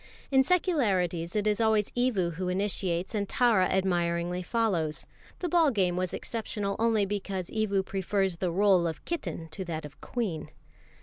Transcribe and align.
In 0.31 0.43
secularities 0.43 1.35
it 1.35 1.45
is 1.45 1.61
always 1.61 1.91
Evu 1.91 2.31
who 2.33 2.49
initiates, 2.49 3.13
and 3.13 3.29
Tara 3.29 3.65
admiringly 3.67 4.41
follows. 4.41 5.05
The 5.41 5.47
ball 5.47 5.69
game 5.69 5.95
was 5.95 6.11
exceptional 6.11 6.75
only 6.79 7.05
because 7.05 7.51
Evu 7.51 7.85
prefers 7.85 8.37
the 8.37 8.51
rôle 8.51 8.89
of 8.89 9.05
kitten 9.05 9.47
to 9.49 9.63
that 9.65 9.85
of 9.85 10.01
queen. 10.01 10.49